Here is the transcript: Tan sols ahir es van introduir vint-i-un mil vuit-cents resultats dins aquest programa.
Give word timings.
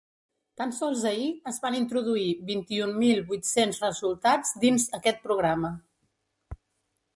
Tan 0.59 0.71
sols 0.77 1.03
ahir 1.09 1.27
es 1.51 1.59
van 1.65 1.77
introduir 1.79 2.31
vint-i-un 2.47 2.95
mil 3.03 3.21
vuit-cents 3.29 3.83
resultats 3.85 4.57
dins 4.67 4.89
aquest 5.01 5.25
programa. 5.29 5.75